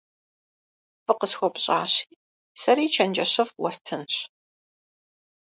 [1.03, 2.09] Фӏы къысхуэпщӏащи,
[2.61, 4.15] сэри чэнджэщыфӏ уэстынщ.